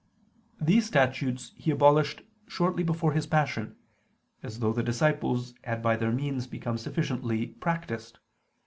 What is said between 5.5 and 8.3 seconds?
had by their means become sufficiently practiced.